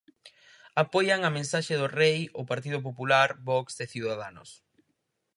[0.83, 4.49] Apoian a mensaxe do Rei o Partido Popular, Vox e Ciudadanos.